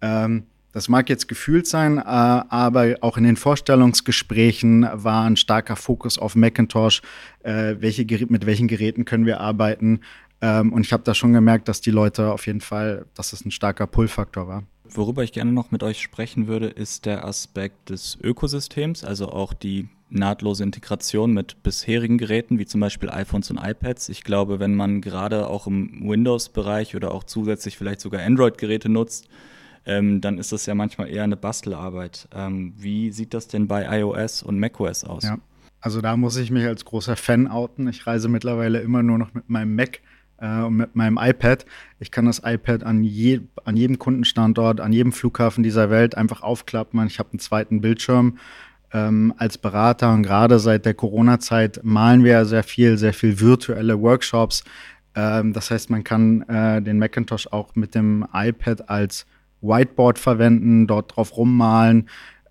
Ähm, 0.00 0.44
das 0.72 0.88
mag 0.88 1.10
jetzt 1.10 1.28
gefühlt 1.28 1.66
sein, 1.66 1.98
äh, 1.98 2.02
aber 2.02 2.96
auch 3.02 3.18
in 3.18 3.24
den 3.24 3.36
Vorstellungsgesprächen 3.36 4.88
war 4.92 5.24
ein 5.24 5.36
starker 5.36 5.76
Fokus 5.76 6.18
auf 6.18 6.34
Macintosh. 6.34 7.02
Äh, 7.42 7.76
welche 7.80 8.06
mit 8.28 8.46
welchen 8.46 8.68
Geräten 8.68 9.04
können 9.04 9.26
wir 9.26 9.40
arbeiten? 9.40 10.00
Ähm, 10.40 10.72
und 10.72 10.84
ich 10.86 10.92
habe 10.92 11.02
da 11.04 11.14
schon 11.14 11.34
gemerkt, 11.34 11.68
dass 11.68 11.82
die 11.82 11.90
Leute 11.90 12.32
auf 12.32 12.46
jeden 12.46 12.62
Fall, 12.62 13.06
dass 13.14 13.32
es 13.32 13.44
ein 13.44 13.50
starker 13.50 13.86
Pull-Faktor 13.86 14.48
war. 14.48 14.64
Worüber 14.94 15.22
ich 15.22 15.32
gerne 15.32 15.52
noch 15.52 15.70
mit 15.70 15.82
euch 15.82 16.00
sprechen 16.00 16.46
würde, 16.46 16.66
ist 16.66 17.06
der 17.06 17.24
Aspekt 17.24 17.90
des 17.90 18.18
Ökosystems, 18.22 19.04
also 19.04 19.30
auch 19.30 19.54
die 19.54 19.88
nahtlose 20.10 20.62
Integration 20.62 21.32
mit 21.32 21.62
bisherigen 21.62 22.18
Geräten, 22.18 22.58
wie 22.58 22.66
zum 22.66 22.80
Beispiel 22.80 23.08
iPhones 23.08 23.50
und 23.50 23.58
iPads. 23.58 24.10
Ich 24.10 24.24
glaube, 24.24 24.60
wenn 24.60 24.74
man 24.74 25.00
gerade 25.00 25.46
auch 25.46 25.66
im 25.66 26.08
Windows-Bereich 26.08 26.94
oder 26.94 27.12
auch 27.12 27.24
zusätzlich 27.24 27.78
vielleicht 27.78 28.00
sogar 28.00 28.22
Android-Geräte 28.22 28.90
nutzt, 28.90 29.28
ähm, 29.86 30.20
dann 30.20 30.38
ist 30.38 30.52
das 30.52 30.66
ja 30.66 30.74
manchmal 30.74 31.08
eher 31.08 31.24
eine 31.24 31.36
Bastelarbeit. 31.36 32.28
Ähm, 32.34 32.74
wie 32.76 33.10
sieht 33.10 33.34
das 33.34 33.48
denn 33.48 33.66
bei 33.66 34.00
iOS 34.00 34.42
und 34.42 34.58
macOS 34.58 35.04
aus? 35.04 35.24
Ja, 35.24 35.38
also 35.80 36.00
da 36.00 36.16
muss 36.16 36.36
ich 36.36 36.50
mich 36.50 36.66
als 36.66 36.84
großer 36.84 37.16
Fan 37.16 37.48
outen. 37.48 37.88
Ich 37.88 38.06
reise 38.06 38.28
mittlerweile 38.28 38.80
immer 38.80 39.02
nur 39.02 39.18
noch 39.18 39.34
mit 39.34 39.48
meinem 39.48 39.74
Mac 39.74 40.00
äh, 40.42 40.68
mit 40.68 40.94
meinem 40.96 41.18
iPad. 41.20 41.64
Ich 42.00 42.10
kann 42.10 42.26
das 42.26 42.42
iPad 42.44 42.82
an, 42.82 43.04
je, 43.04 43.40
an 43.64 43.76
jedem 43.76 43.98
Kundenstandort, 43.98 44.80
an 44.80 44.92
jedem 44.92 45.12
Flughafen 45.12 45.62
dieser 45.62 45.88
Welt 45.88 46.16
einfach 46.16 46.42
aufklappen. 46.42 47.06
Ich 47.06 47.18
habe 47.18 47.30
einen 47.30 47.38
zweiten 47.38 47.80
Bildschirm. 47.80 48.38
Ähm, 48.92 49.32
als 49.38 49.56
Berater 49.56 50.12
und 50.12 50.22
gerade 50.22 50.58
seit 50.58 50.84
der 50.84 50.92
Corona-Zeit 50.94 51.80
malen 51.82 52.24
wir 52.24 52.44
sehr 52.44 52.62
viel, 52.62 52.98
sehr 52.98 53.14
viel 53.14 53.40
virtuelle 53.40 54.02
Workshops. 54.02 54.64
Ähm, 55.14 55.52
das 55.52 55.70
heißt, 55.70 55.88
man 55.88 56.04
kann 56.04 56.42
äh, 56.42 56.82
den 56.82 56.98
Macintosh 56.98 57.46
auch 57.46 57.74
mit 57.74 57.94
dem 57.94 58.26
iPad 58.34 58.90
als 58.90 59.26
Whiteboard 59.62 60.18
verwenden, 60.18 60.86
dort 60.86 61.16
drauf 61.16 61.36
rummalen. 61.36 62.08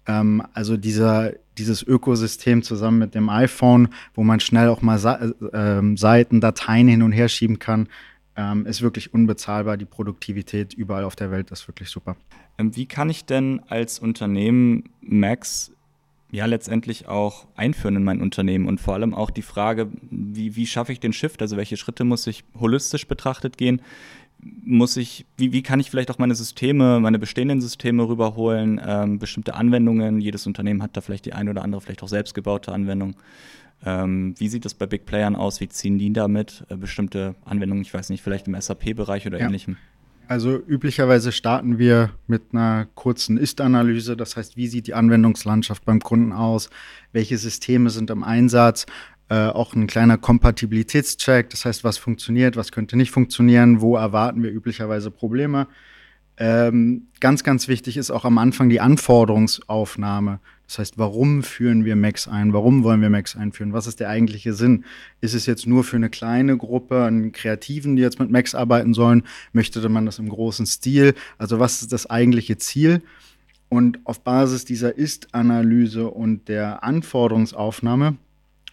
Ähm, 0.07 0.41
also 0.53 0.77
dieser, 0.77 1.33
dieses 1.61 1.83
Ökosystem 1.83 2.63
zusammen 2.63 2.97
mit 2.97 3.15
dem 3.15 3.29
iPhone, 3.29 3.89
wo 4.13 4.23
man 4.23 4.39
schnell 4.39 4.67
auch 4.67 4.81
mal 4.81 4.97
äh, 4.97 5.97
Seiten, 5.97 6.41
Dateien 6.41 6.87
hin 6.87 7.03
und 7.03 7.11
her 7.11 7.29
schieben 7.29 7.59
kann, 7.59 7.87
ähm, 8.35 8.65
ist 8.65 8.81
wirklich 8.81 9.13
unbezahlbar. 9.13 9.77
Die 9.77 9.85
Produktivität 9.85 10.73
überall 10.73 11.03
auf 11.03 11.15
der 11.15 11.31
Welt 11.31 11.51
ist 11.51 11.67
wirklich 11.67 11.89
super. 11.89 12.15
Ähm, 12.57 12.75
wie 12.75 12.85
kann 12.85 13.09
ich 13.09 13.25
denn 13.25 13.61
als 13.67 13.99
Unternehmen 13.99 14.89
Max 15.01 15.71
ja 16.31 16.45
letztendlich 16.45 17.07
auch 17.07 17.45
einführen 17.55 17.97
in 17.97 18.03
mein 18.03 18.21
Unternehmen 18.21 18.67
und 18.67 18.79
vor 18.79 18.93
allem 18.93 19.13
auch 19.13 19.29
die 19.29 19.41
Frage, 19.41 19.89
wie, 20.09 20.55
wie 20.55 20.65
schaffe 20.65 20.93
ich 20.93 20.99
den 20.99 21.13
Shift, 21.13 21.41
also 21.41 21.57
welche 21.57 21.75
Schritte 21.75 22.05
muss 22.05 22.25
ich 22.25 22.45
holistisch 22.57 23.05
betrachtet 23.05 23.57
gehen, 23.57 23.81
muss 24.63 24.97
ich, 24.97 25.25
wie, 25.37 25.51
wie 25.51 25.61
kann 25.61 25.79
ich 25.79 25.89
vielleicht 25.89 26.09
auch 26.09 26.17
meine 26.17 26.35
Systeme, 26.35 26.99
meine 26.99 27.19
bestehenden 27.19 27.61
Systeme 27.61 28.07
rüberholen, 28.07 28.81
ähm, 28.83 29.19
bestimmte 29.19 29.53
Anwendungen, 29.53 30.19
jedes 30.19 30.47
Unternehmen 30.47 30.81
hat 30.81 30.97
da 30.97 31.01
vielleicht 31.01 31.25
die 31.25 31.33
eine 31.33 31.51
oder 31.51 31.63
andere, 31.63 31.81
vielleicht 31.81 32.03
auch 32.03 32.07
selbstgebaute 32.07 32.71
Anwendung. 32.71 33.15
Ähm, 33.85 34.35
wie 34.37 34.47
sieht 34.47 34.65
das 34.65 34.73
bei 34.73 34.85
Big 34.85 35.05
Playern 35.05 35.35
aus? 35.35 35.59
Wie 35.59 35.69
ziehen 35.69 35.97
die 35.97 36.13
damit 36.13 36.65
äh, 36.69 36.75
bestimmte 36.75 37.35
Anwendungen, 37.45 37.83
ich 37.83 37.93
weiß 37.93 38.09
nicht, 38.09 38.23
vielleicht 38.23 38.47
im 38.47 38.59
SAP-Bereich 38.59 39.25
oder 39.27 39.39
ja. 39.39 39.45
ähnlichem? 39.45 39.77
Also 40.31 40.55
üblicherweise 40.55 41.33
starten 41.33 41.77
wir 41.77 42.11
mit 42.25 42.53
einer 42.53 42.87
kurzen 42.95 43.37
Ist-Analyse. 43.37 44.15
Das 44.15 44.37
heißt, 44.37 44.55
wie 44.55 44.67
sieht 44.67 44.87
die 44.87 44.93
Anwendungslandschaft 44.93 45.83
beim 45.83 45.99
Kunden 45.99 46.31
aus? 46.31 46.69
Welche 47.11 47.37
Systeme 47.37 47.89
sind 47.89 48.09
im 48.09 48.23
Einsatz? 48.23 48.85
Äh, 49.31 49.47
auch 49.47 49.73
ein 49.73 49.87
kleiner 49.87 50.17
Kompatibilitätscheck. 50.17 51.49
Das 51.51 51.63
heißt, 51.63 51.85
was 51.85 51.97
funktioniert, 51.97 52.57
was 52.57 52.73
könnte 52.73 52.97
nicht 52.97 53.11
funktionieren? 53.11 53.79
Wo 53.79 53.95
erwarten 53.95 54.43
wir 54.43 54.51
üblicherweise 54.51 55.09
Probleme? 55.09 55.69
Ähm, 56.35 57.07
ganz, 57.21 57.41
ganz 57.45 57.69
wichtig 57.69 57.95
ist 57.95 58.11
auch 58.11 58.25
am 58.25 58.37
Anfang 58.37 58.67
die 58.67 58.81
Anforderungsaufnahme. 58.81 60.41
Das 60.67 60.79
heißt, 60.79 60.97
warum 60.97 61.43
führen 61.43 61.85
wir 61.85 61.95
Macs 61.95 62.27
ein? 62.27 62.51
Warum 62.51 62.83
wollen 62.83 63.01
wir 63.01 63.09
Macs 63.09 63.37
einführen? 63.37 63.71
Was 63.71 63.87
ist 63.87 64.01
der 64.01 64.09
eigentliche 64.09 64.51
Sinn? 64.51 64.83
Ist 65.21 65.33
es 65.33 65.45
jetzt 65.45 65.65
nur 65.65 65.85
für 65.85 65.95
eine 65.95 66.09
kleine 66.09 66.57
Gruppe 66.57 67.03
an 67.03 67.31
Kreativen, 67.31 67.95
die 67.95 68.01
jetzt 68.01 68.19
mit 68.19 68.31
Macs 68.31 68.53
arbeiten 68.53 68.93
sollen? 68.93 69.23
Möchte 69.53 69.87
man 69.87 70.05
das 70.05 70.19
im 70.19 70.27
großen 70.27 70.65
Stil? 70.65 71.13
Also 71.37 71.57
was 71.57 71.81
ist 71.81 71.93
das 71.93 72.09
eigentliche 72.09 72.57
Ziel? 72.57 73.01
Und 73.69 73.99
auf 74.03 74.25
Basis 74.25 74.65
dieser 74.65 74.97
Ist-Analyse 74.97 76.09
und 76.09 76.49
der 76.49 76.83
Anforderungsaufnahme 76.83 78.17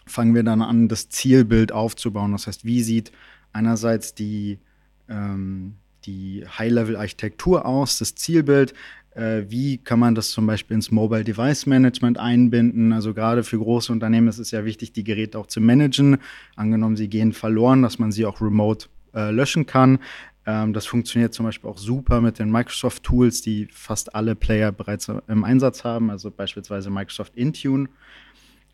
fangen 0.09 0.35
wir 0.35 0.43
dann 0.43 0.61
an, 0.61 0.87
das 0.87 1.09
Zielbild 1.09 1.71
aufzubauen. 1.71 2.31
Das 2.31 2.47
heißt, 2.47 2.65
wie 2.65 2.81
sieht 2.81 3.11
einerseits 3.53 4.13
die, 4.13 4.59
ähm, 5.07 5.75
die 6.05 6.45
High-Level-Architektur 6.45 7.65
aus, 7.65 7.99
das 7.99 8.15
Zielbild, 8.15 8.73
äh, 9.15 9.43
wie 9.49 9.77
kann 9.77 9.99
man 9.99 10.15
das 10.15 10.29
zum 10.31 10.45
Beispiel 10.45 10.75
ins 10.75 10.91
Mobile 10.91 11.23
Device 11.23 11.65
Management 11.65 12.17
einbinden? 12.17 12.93
Also 12.93 13.13
gerade 13.13 13.43
für 13.43 13.57
große 13.57 13.91
Unternehmen 13.91 14.27
ist 14.27 14.39
es 14.39 14.51
ja 14.51 14.65
wichtig, 14.65 14.93
die 14.93 15.03
Geräte 15.03 15.37
auch 15.37 15.47
zu 15.47 15.61
managen. 15.61 16.17
Angenommen, 16.55 16.95
sie 16.95 17.09
gehen 17.09 17.33
verloren, 17.33 17.81
dass 17.81 17.99
man 17.99 18.11
sie 18.11 18.25
auch 18.25 18.39
remote 18.39 18.87
äh, 19.13 19.31
löschen 19.31 19.65
kann. 19.65 19.99
Ähm, 20.45 20.73
das 20.73 20.85
funktioniert 20.85 21.33
zum 21.33 21.45
Beispiel 21.45 21.69
auch 21.69 21.77
super 21.77 22.21
mit 22.21 22.39
den 22.39 22.51
Microsoft 22.51 23.03
Tools, 23.03 23.41
die 23.41 23.67
fast 23.71 24.15
alle 24.15 24.35
Player 24.35 24.71
bereits 24.71 25.11
im 25.27 25.43
Einsatz 25.43 25.83
haben, 25.83 26.09
also 26.09 26.31
beispielsweise 26.31 26.89
Microsoft 26.89 27.35
Intune. 27.35 27.89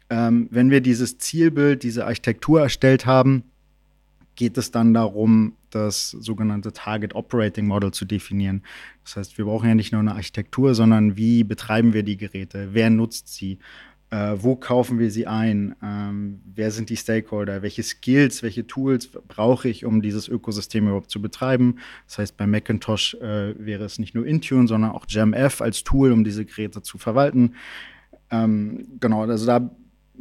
Ähm, 0.10 0.48
wenn 0.52 0.70
wir 0.70 0.82
dieses 0.82 1.18
Zielbild, 1.18 1.84
diese 1.84 2.06
Architektur 2.06 2.62
erstellt 2.62 3.06
haben, 3.06 3.44
geht 4.36 4.58
es 4.58 4.72
dann 4.72 4.94
darum, 4.94 5.54
das 5.70 6.12
sogenannte 6.12 6.74
Target 6.74 7.16
Operating 7.16 7.68
Model 7.68 7.92
zu 7.92 8.06
definieren. 8.06 8.64
Das 9.04 9.16
heißt, 9.16 9.38
wir 9.38 9.46
brauchen 9.46 9.68
ja 9.68 9.76
nicht 9.76 9.92
nur 9.92 10.02
eine 10.02 10.16
Architektur, 10.16 10.76
sondern 10.76 11.18
wie 11.18 11.44
betreiben 11.44 11.94
wir 11.94 12.04
die 12.04 12.18
Geräte? 12.18 12.70
Wer 12.72 12.90
nutzt 12.90 13.34
sie? 13.34 13.60
Äh, 14.12 14.36
wo 14.38 14.56
kaufen 14.56 15.00
wir 15.00 15.10
sie 15.10 15.26
ein? 15.26 15.76
Ähm, 15.82 16.42
wer 16.54 16.72
sind 16.72 16.90
die 16.90 16.98
Stakeholder? 16.98 17.62
Welche 17.62 17.84
Skills, 17.84 18.44
welche 18.44 18.68
Tools 18.68 19.10
brauche 19.28 19.68
ich, 19.68 19.84
um 19.84 20.02
dieses 20.02 20.28
Ökosystem 20.28 20.86
überhaupt 20.86 21.10
zu 21.10 21.22
betreiben? 21.22 21.80
Das 22.08 22.20
heißt, 22.20 22.38
bei 22.38 22.46
Macintosh 22.46 23.16
äh, 23.16 23.56
wäre 23.58 23.84
es 23.84 23.98
nicht 23.98 24.14
nur 24.16 24.26
Intune, 24.26 24.68
sondern 24.68 24.92
auch 24.92 25.06
JamF 25.08 25.62
als 25.62 25.84
Tool, 25.84 26.12
um 26.12 26.24
diese 26.24 26.46
Geräte 26.46 26.84
zu 26.84 26.98
verwalten. 26.98 27.56
Ähm, 28.32 28.86
genau, 29.00 29.24
also 29.24 29.46
da 29.46 29.72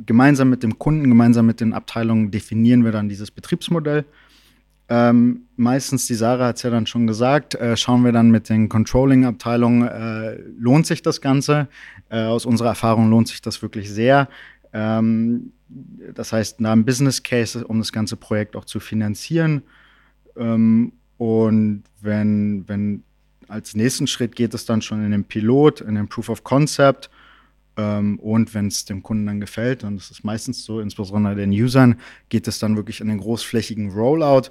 gemeinsam 0.04 0.50
mit 0.50 0.62
dem 0.62 0.78
Kunden, 0.78 1.08
gemeinsam 1.08 1.46
mit 1.46 1.60
den 1.60 1.72
Abteilungen 1.72 2.30
definieren 2.30 2.84
wir 2.84 2.92
dann 2.92 3.08
dieses 3.08 3.30
Betriebsmodell. 3.30 4.04
Ähm, 4.88 5.42
meistens, 5.56 6.06
die 6.06 6.14
Sarah 6.14 6.48
hat 6.48 6.56
es 6.56 6.62
ja 6.62 6.70
dann 6.70 6.86
schon 6.86 7.06
gesagt, 7.06 7.54
äh, 7.54 7.76
schauen 7.76 8.04
wir 8.04 8.12
dann 8.12 8.30
mit 8.30 8.48
den 8.50 8.68
Controlling-Abteilungen, 8.68 9.88
äh, 9.88 10.38
lohnt 10.58 10.86
sich 10.86 11.00
das 11.00 11.20
Ganze? 11.20 11.68
Äh, 12.10 12.24
aus 12.24 12.44
unserer 12.44 12.68
Erfahrung 12.68 13.08
lohnt 13.08 13.28
sich 13.28 13.40
das 13.40 13.62
wirklich 13.62 13.90
sehr. 13.90 14.28
Ähm, 14.74 15.52
das 16.14 16.32
heißt, 16.32 16.56
da 16.60 16.72
ein 16.72 16.84
Business 16.84 17.22
Case, 17.22 17.66
um 17.66 17.78
das 17.78 17.92
ganze 17.92 18.16
Projekt 18.16 18.56
auch 18.56 18.66
zu 18.66 18.78
finanzieren. 18.78 19.62
Ähm, 20.36 20.92
und 21.16 21.84
wenn, 22.02 22.68
wenn 22.68 23.02
als 23.48 23.74
nächsten 23.74 24.06
Schritt 24.06 24.36
geht 24.36 24.54
es 24.54 24.66
dann 24.66 24.82
schon 24.82 25.04
in 25.04 25.12
den 25.12 25.24
Pilot, 25.24 25.80
in 25.80 25.94
den 25.94 26.08
Proof 26.08 26.28
of 26.28 26.44
Concept. 26.44 27.10
Ähm, 27.76 28.18
und 28.18 28.54
wenn 28.54 28.68
es 28.68 28.84
dem 28.84 29.02
Kunden 29.02 29.26
dann 29.26 29.40
gefällt, 29.40 29.84
und 29.84 29.96
das 29.96 30.10
ist 30.10 30.24
meistens 30.24 30.64
so, 30.64 30.80
insbesondere 30.80 31.34
den 31.34 31.50
Usern, 31.50 31.96
geht 32.28 32.48
es 32.48 32.58
dann 32.58 32.76
wirklich 32.76 33.00
in 33.00 33.08
den 33.08 33.18
großflächigen 33.18 33.90
Rollout. 33.90 34.50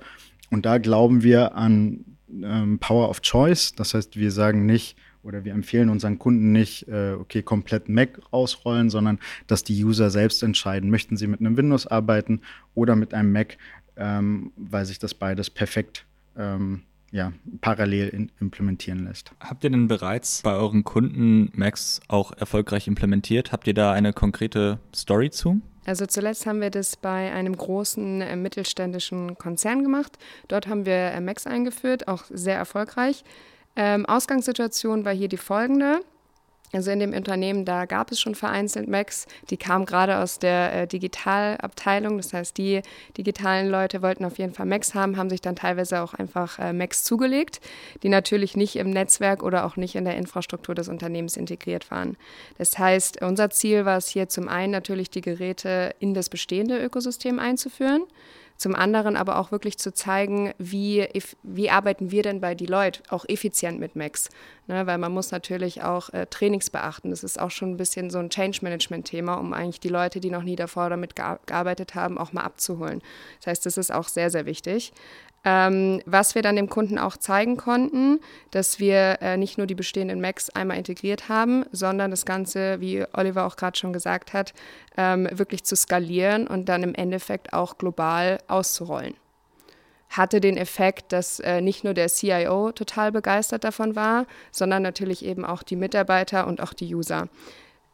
Und 0.49 0.65
da 0.65 0.77
glauben 0.77 1.23
wir 1.23 1.55
an 1.55 2.05
ähm, 2.29 2.79
Power 2.79 3.09
of 3.09 3.21
Choice. 3.21 3.73
Das 3.73 3.93
heißt, 3.93 4.17
wir 4.17 4.31
sagen 4.31 4.65
nicht 4.65 4.97
oder 5.23 5.45
wir 5.45 5.53
empfehlen 5.53 5.89
unseren 5.89 6.19
Kunden 6.19 6.51
nicht, 6.51 6.87
äh, 6.89 7.13
okay, 7.13 7.41
komplett 7.41 7.87
Mac 7.87 8.19
ausrollen, 8.31 8.89
sondern 8.89 9.19
dass 9.47 9.63
die 9.63 9.83
User 9.83 10.09
selbst 10.09 10.43
entscheiden, 10.43 10.89
möchten 10.89 11.15
sie 11.15 11.27
mit 11.27 11.39
einem 11.39 11.55
Windows 11.55 11.87
arbeiten 11.87 12.41
oder 12.75 12.95
mit 12.95 13.13
einem 13.13 13.31
Mac, 13.31 13.57
ähm, 13.95 14.51
weil 14.57 14.85
sich 14.85 14.99
das 14.99 15.13
beides 15.13 15.49
perfekt 15.49 16.05
ähm, 16.37 16.83
ja, 17.13 17.31
parallel 17.61 18.09
in, 18.09 18.31
implementieren 18.39 19.05
lässt. 19.05 19.31
Habt 19.39 19.63
ihr 19.63 19.69
denn 19.69 19.87
bereits 19.87 20.41
bei 20.41 20.53
euren 20.53 20.83
Kunden 20.83 21.51
Macs 21.53 22.01
auch 22.07 22.31
erfolgreich 22.31 22.87
implementiert? 22.87 23.51
Habt 23.51 23.67
ihr 23.67 23.75
da 23.75 23.93
eine 23.93 24.13
konkrete 24.13 24.79
Story 24.93 25.29
zu? 25.29 25.61
Also 25.85 26.07
zuletzt 26.07 26.47
haben 26.47 26.59
wir 26.59 26.71
das 26.71 26.95
bei 26.95 27.31
einem 27.31 27.55
großen 27.55 28.21
äh, 28.21 28.35
mittelständischen 28.35 29.37
Konzern 29.37 29.83
gemacht. 29.83 30.17
Dort 30.47 30.67
haben 30.67 30.87
wir 30.87 30.93
äh, 30.93 31.21
Macs 31.21 31.45
eingeführt, 31.45 32.07
auch 32.07 32.23
sehr 32.29 32.57
erfolgreich. 32.57 33.23
Ähm, 33.75 34.05
Ausgangssituation 34.07 35.05
war 35.05 35.13
hier 35.13 35.27
die 35.27 35.37
folgende. 35.37 36.01
Also 36.73 36.89
in 36.89 36.99
dem 36.99 37.13
Unternehmen, 37.13 37.65
da 37.65 37.85
gab 37.85 38.11
es 38.11 38.19
schon 38.19 38.33
vereinzelt 38.33 38.87
Macs, 38.87 39.27
die 39.51 39.57
kamen 39.57 39.85
gerade 39.85 40.17
aus 40.17 40.39
der 40.39 40.73
äh, 40.73 40.87
Digitalabteilung. 40.87 42.17
Das 42.17 42.33
heißt, 42.33 42.57
die 42.57 42.81
digitalen 43.15 43.69
Leute 43.69 44.01
wollten 44.01 44.25
auf 44.25 44.39
jeden 44.39 44.55
Fall 44.55 44.65
Macs 44.65 44.95
haben, 44.95 45.15
haben 45.15 45.29
sich 45.29 45.39
dann 45.39 45.55
teilweise 45.55 46.01
auch 46.01 46.15
einfach 46.15 46.57
äh, 46.57 46.73
Macs 46.73 47.03
zugelegt, 47.03 47.61
die 48.01 48.09
natürlich 48.09 48.57
nicht 48.57 48.75
im 48.75 48.89
Netzwerk 48.89 49.43
oder 49.43 49.65
auch 49.65 49.75
nicht 49.75 49.93
in 49.93 50.03
der 50.03 50.17
Infrastruktur 50.17 50.73
des 50.73 50.87
Unternehmens 50.87 51.37
integriert 51.37 51.91
waren. 51.91 52.17
Das 52.57 52.79
heißt, 52.79 53.21
unser 53.21 53.51
Ziel 53.51 53.85
war 53.85 53.97
es 53.97 54.07
hier 54.07 54.27
zum 54.27 54.49
einen 54.49 54.71
natürlich, 54.71 55.11
die 55.11 55.21
Geräte 55.21 55.93
in 55.99 56.15
das 56.15 56.27
bestehende 56.27 56.83
Ökosystem 56.83 57.37
einzuführen. 57.37 58.03
Zum 58.57 58.75
anderen 58.75 59.17
aber 59.17 59.37
auch 59.37 59.51
wirklich 59.51 59.77
zu 59.77 59.93
zeigen, 59.93 60.53
wie, 60.57 61.07
wie 61.43 61.69
arbeiten 61.69 62.11
wir 62.11 62.23
denn 62.23 62.39
bei 62.39 62.55
Deloitte 62.55 63.01
auch 63.09 63.25
effizient 63.27 63.79
mit 63.79 63.95
Macs. 63.95 64.29
Ne, 64.67 64.87
weil 64.87 64.97
man 64.97 65.11
muss 65.11 65.31
natürlich 65.31 65.83
auch 65.83 66.09
äh, 66.11 66.25
Trainings 66.27 66.69
beachten. 66.69 67.09
Das 67.09 67.23
ist 67.23 67.37
auch 67.37 67.51
schon 67.51 67.71
ein 67.71 67.77
bisschen 67.77 68.09
so 68.09 68.19
ein 68.19 68.29
Change-Management-Thema, 68.29 69.35
um 69.35 69.51
eigentlich 69.51 69.81
die 69.81 69.89
Leute, 69.89 70.21
die 70.21 70.29
noch 70.29 70.43
nie 70.43 70.55
davor 70.55 70.89
damit 70.89 71.17
gearbeitet 71.17 71.95
haben, 71.95 72.17
auch 72.17 72.31
mal 72.31 72.43
abzuholen. 72.43 73.01
Das 73.39 73.47
heißt, 73.47 73.65
das 73.65 73.77
ist 73.77 73.91
auch 73.91 74.07
sehr, 74.07 74.29
sehr 74.29 74.45
wichtig. 74.45 74.93
Ähm, 75.45 76.01
was 76.05 76.35
wir 76.35 76.41
dann 76.41 76.55
dem 76.55 76.69
Kunden 76.69 76.97
auch 76.97 77.17
zeigen 77.17 77.57
konnten, 77.57 78.19
dass 78.51 78.79
wir 78.79 79.17
äh, 79.21 79.35
nicht 79.35 79.57
nur 79.57 79.67
die 79.67 79.75
bestehenden 79.75 80.21
Macs 80.21 80.49
einmal 80.49 80.77
integriert 80.77 81.27
haben, 81.27 81.65
sondern 81.71 82.11
das 82.11 82.25
Ganze, 82.25 82.79
wie 82.79 83.03
Oliver 83.13 83.45
auch 83.45 83.57
gerade 83.57 83.77
schon 83.77 83.91
gesagt 83.91 84.31
hat, 84.31 84.53
ähm, 84.95 85.27
wirklich 85.31 85.63
zu 85.63 85.75
skalieren 85.75 86.47
und 86.47 86.69
dann 86.69 86.83
im 86.83 86.95
Endeffekt 86.95 87.51
auch 87.51 87.77
global 87.77 88.39
auszurollen. 88.47 89.15
Hatte 90.09 90.39
den 90.39 90.55
Effekt, 90.55 91.11
dass 91.11 91.39
äh, 91.41 91.59
nicht 91.59 91.83
nur 91.83 91.93
der 91.93 92.07
CIO 92.07 92.71
total 92.71 93.11
begeistert 93.11 93.65
davon 93.65 93.95
war, 93.97 94.27
sondern 94.51 94.83
natürlich 94.83 95.25
eben 95.25 95.43
auch 95.43 95.63
die 95.63 95.75
Mitarbeiter 95.75 96.47
und 96.47 96.61
auch 96.61 96.73
die 96.73 96.95
User. 96.95 97.27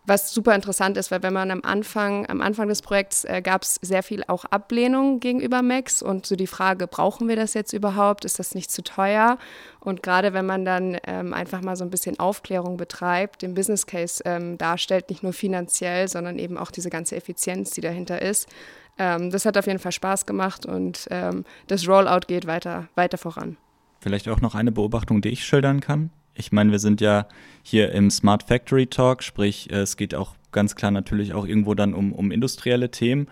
Was 0.09 0.33
super 0.33 0.55
interessant 0.55 0.97
ist, 0.97 1.11
weil 1.11 1.21
wenn 1.21 1.33
man 1.33 1.51
am 1.51 1.61
Anfang, 1.63 2.27
am 2.31 2.41
Anfang 2.41 2.67
des 2.67 2.81
Projekts 2.81 3.25
äh, 3.25 3.43
gab 3.43 3.61
es 3.61 3.75
sehr 3.75 4.01
viel 4.01 4.23
auch 4.27 4.43
Ablehnung 4.45 5.19
gegenüber 5.19 5.61
Macs 5.61 6.01
und 6.01 6.25
so 6.25 6.35
die 6.35 6.47
Frage, 6.47 6.87
brauchen 6.87 7.27
wir 7.27 7.35
das 7.35 7.53
jetzt 7.53 7.73
überhaupt? 7.73 8.25
Ist 8.25 8.39
das 8.39 8.55
nicht 8.55 8.71
zu 8.71 8.81
teuer? 8.81 9.37
Und 9.79 10.01
gerade 10.01 10.33
wenn 10.33 10.47
man 10.47 10.65
dann 10.65 10.97
ähm, 11.05 11.31
einfach 11.31 11.61
mal 11.61 11.75
so 11.75 11.83
ein 11.83 11.91
bisschen 11.91 12.17
Aufklärung 12.17 12.75
betreibt, 12.75 13.43
den 13.43 13.53
Business 13.53 13.85
Case 13.85 14.23
ähm, 14.25 14.57
darstellt, 14.57 15.11
nicht 15.11 15.21
nur 15.21 15.31
finanziell, 15.31 16.07
sondern 16.07 16.39
eben 16.39 16.57
auch 16.57 16.71
diese 16.71 16.89
ganze 16.89 17.15
Effizienz, 17.15 17.69
die 17.69 17.81
dahinter 17.81 18.19
ist, 18.19 18.49
ähm, 18.97 19.29
das 19.29 19.45
hat 19.45 19.59
auf 19.59 19.67
jeden 19.67 19.77
Fall 19.77 19.91
Spaß 19.91 20.25
gemacht 20.25 20.65
und 20.65 21.07
ähm, 21.11 21.45
das 21.67 21.87
Rollout 21.87 22.21
geht 22.25 22.47
weiter, 22.47 22.87
weiter 22.95 23.19
voran. 23.19 23.57
Vielleicht 23.99 24.27
auch 24.27 24.41
noch 24.41 24.55
eine 24.55 24.71
Beobachtung, 24.71 25.21
die 25.21 25.29
ich 25.29 25.45
schildern 25.45 25.81
kann. 25.81 26.09
Ich 26.39 26.53
meine, 26.53 26.71
wir 26.71 26.79
sind 26.79 27.01
ja 27.01 27.27
hier 27.63 27.91
im 27.91 28.09
Smart 28.09 28.43
Factory 28.43 28.87
Talk, 28.87 29.23
sprich, 29.23 29.69
es 29.71 29.97
geht 29.97 30.15
auch 30.15 30.35
ganz 30.53 30.75
klar 30.75 30.89
natürlich 30.89 31.33
auch 31.33 31.45
irgendwo 31.45 31.75
dann 31.75 31.93
um, 31.93 32.13
um 32.13 32.31
industrielle 32.31 32.91
Themen. 32.91 33.27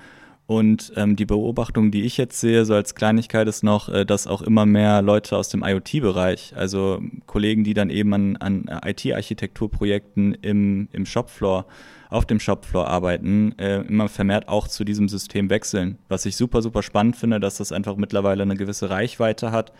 Und 0.46 0.92
ähm, 0.96 1.16
die 1.16 1.26
Beobachtung, 1.26 1.92
die 1.92 2.04
ich 2.04 2.18
jetzt 2.18 2.40
sehe, 2.40 2.66
so 2.66 2.74
als 2.74 2.96
Kleinigkeit, 2.96 3.48
ist 3.48 3.64
noch, 3.64 3.90
äh, 3.90 4.06
dass 4.06 4.28
auch 4.28 4.42
immer 4.42 4.66
mehr 4.66 5.02
Leute 5.02 5.38
aus 5.38 5.50
dem 5.50 5.64
IoT-Bereich, 5.64 6.54
also 6.56 7.02
Kollegen, 7.26 7.64
die 7.66 7.74
dann 7.74 7.90
eben 7.90 8.14
an, 8.14 8.38
an 8.38 8.70
IT-Architekturprojekten 8.86 10.36
im, 10.36 10.90
im 10.92 11.06
Shopfloor, 11.06 11.66
auf 12.10 12.26
dem 12.26 12.40
Shopfloor 12.40 12.88
arbeiten, 12.88 13.58
äh, 13.58 13.82
immer 13.82 14.08
vermehrt 14.08 14.48
auch 14.48 14.70
zu 14.70 14.86
diesem 14.86 15.10
System 15.10 15.50
wechseln. 15.50 15.98
Was 16.08 16.26
ich 16.26 16.38
super, 16.38 16.62
super 16.62 16.82
spannend 16.82 17.18
finde, 17.18 17.42
dass 17.42 17.58
das 17.58 17.74
einfach 17.74 17.98
mittlerweile 17.98 18.44
eine 18.44 18.56
gewisse 18.56 18.90
Reichweite 18.90 19.52
hat 19.52 19.74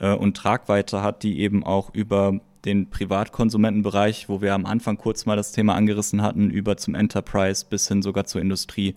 äh, 0.00 0.12
und 0.12 0.36
Tragweite 0.36 1.02
hat, 1.02 1.22
die 1.22 1.38
eben 1.40 1.62
auch 1.62 1.94
über 1.94 2.40
den 2.68 2.90
Privatkonsumentenbereich, 2.90 4.28
wo 4.28 4.42
wir 4.42 4.54
am 4.54 4.66
Anfang 4.66 4.98
kurz 4.98 5.24
mal 5.24 5.36
das 5.36 5.52
Thema 5.52 5.74
angerissen 5.74 6.22
hatten, 6.22 6.50
über 6.50 6.76
zum 6.76 6.94
Enterprise 6.94 7.64
bis 7.68 7.88
hin 7.88 8.02
sogar 8.02 8.26
zur 8.26 8.42
Industrie 8.42 8.94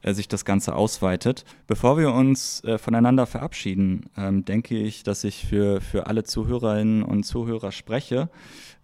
äh, 0.00 0.14
sich 0.14 0.28
das 0.28 0.44
Ganze 0.46 0.74
ausweitet. 0.74 1.44
Bevor 1.66 1.98
wir 1.98 2.12
uns 2.12 2.64
äh, 2.64 2.78
voneinander 2.78 3.26
verabschieden, 3.26 4.06
ähm, 4.16 4.44
denke 4.44 4.78
ich, 4.78 5.02
dass 5.02 5.24
ich 5.24 5.46
für, 5.46 5.80
für 5.82 6.06
alle 6.06 6.24
Zuhörerinnen 6.24 7.02
und 7.02 7.24
Zuhörer 7.24 7.70
spreche. 7.70 8.30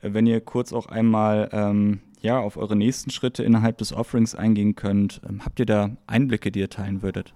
Äh, 0.02 0.12
wenn 0.12 0.26
ihr 0.26 0.42
kurz 0.42 0.74
auch 0.74 0.86
einmal 0.86 1.48
ähm, 1.52 2.00
ja, 2.20 2.38
auf 2.38 2.58
eure 2.58 2.76
nächsten 2.76 3.10
Schritte 3.10 3.42
innerhalb 3.42 3.78
des 3.78 3.94
Offerings 3.94 4.34
eingehen 4.34 4.74
könnt, 4.74 5.22
ähm, 5.26 5.44
habt 5.44 5.58
ihr 5.58 5.66
da 5.66 5.96
Einblicke, 6.06 6.52
die 6.52 6.60
ihr 6.60 6.70
teilen 6.70 7.00
würdet? 7.02 7.32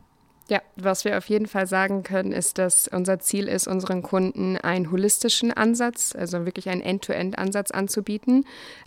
Ja, 0.48 0.60
was 0.76 1.04
wir 1.04 1.16
auf 1.16 1.28
jeden 1.28 1.46
Fall 1.46 1.66
sagen 1.66 2.02
können, 2.02 2.32
ist, 2.32 2.58
dass 2.58 2.88
unser 2.88 3.20
Ziel 3.20 3.48
ist, 3.48 3.68
unseren 3.68 4.02
Kunden 4.02 4.56
einen 4.56 4.90
holistischen 4.90 5.52
Ansatz, 5.52 6.14
also 6.16 6.44
wirklich 6.44 6.68
einen 6.68 6.82
End-to-End-Ansatz 6.82 7.70
anzubieten. 7.70 8.44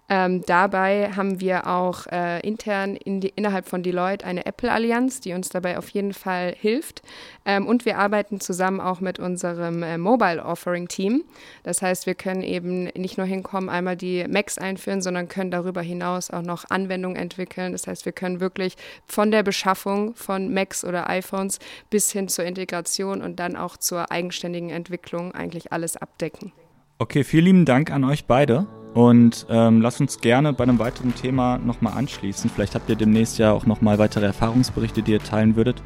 Ähm, 0.07 0.43
dabei 0.45 1.11
haben 1.15 1.39
wir 1.39 1.65
auch 1.65 2.05
äh, 2.11 2.39
intern 2.41 2.95
in 2.95 3.21
die, 3.21 3.29
innerhalb 3.29 3.67
von 3.67 3.81
Deloitte 3.81 4.23
eine 4.23 4.45
Apple-Allianz, 4.45 5.19
die 5.19 5.33
uns 5.33 5.49
dabei 5.49 5.79
auf 5.79 5.89
jeden 5.89 6.13
Fall 6.13 6.53
hilft. 6.55 7.01
Ähm, 7.43 7.65
und 7.65 7.85
wir 7.85 7.97
arbeiten 7.97 8.39
zusammen 8.39 8.79
auch 8.79 8.99
mit 8.99 9.17
unserem 9.17 9.81
äh, 9.81 9.97
Mobile-Offering-Team. 9.97 11.23
Das 11.63 11.81
heißt, 11.81 12.05
wir 12.05 12.13
können 12.13 12.43
eben 12.43 12.83
nicht 12.95 13.17
nur 13.17 13.25
hinkommen, 13.25 13.69
einmal 13.69 13.95
die 13.95 14.25
Macs 14.27 14.59
einführen, 14.59 15.01
sondern 15.01 15.27
können 15.27 15.49
darüber 15.49 15.81
hinaus 15.81 16.29
auch 16.29 16.43
noch 16.43 16.65
Anwendungen 16.69 17.17
entwickeln. 17.17 17.71
Das 17.71 17.87
heißt, 17.87 18.05
wir 18.05 18.13
können 18.13 18.39
wirklich 18.39 18.75
von 19.07 19.31
der 19.31 19.41
Beschaffung 19.41 20.13
von 20.13 20.53
Macs 20.53 20.85
oder 20.85 21.09
iPhones 21.09 21.44
bis 21.89 22.11
hin 22.11 22.27
zur 22.27 22.45
Integration 22.45 23.21
und 23.21 23.39
dann 23.39 23.55
auch 23.55 23.77
zur 23.77 24.11
eigenständigen 24.11 24.69
Entwicklung 24.69 25.33
eigentlich 25.33 25.71
alles 25.71 25.97
abdecken. 25.97 26.51
Okay, 26.97 27.23
vielen 27.23 27.45
lieben 27.45 27.65
Dank 27.65 27.91
an 27.91 28.03
euch 28.03 28.25
beide. 28.25 28.67
Und 28.93 29.45
ähm, 29.49 29.81
lasst 29.81 29.99
uns 29.99 30.21
gerne 30.21 30.53
bei 30.53 30.63
einem 30.63 30.79
weiteren 30.79 31.13
Thema 31.13 31.57
nochmal 31.57 31.97
anschließen. 31.97 32.49
Vielleicht 32.49 32.75
habt 32.75 32.89
ihr 32.89 32.95
demnächst 32.95 33.37
ja 33.37 33.51
auch 33.51 33.65
nochmal 33.65 33.99
weitere 33.99 34.25
Erfahrungsberichte, 34.25 35.01
die 35.01 35.11
ihr 35.11 35.19
teilen 35.19 35.57
würdet. 35.57 35.83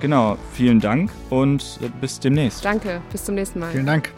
Genau, 0.00 0.36
vielen 0.52 0.80
Dank 0.80 1.12
und 1.28 1.78
äh, 1.80 1.88
bis 2.00 2.18
demnächst. 2.18 2.64
Danke, 2.64 3.02
bis 3.12 3.24
zum 3.24 3.36
nächsten 3.36 3.60
Mal. 3.60 3.70
Vielen 3.70 3.86
Dank. 3.86 4.12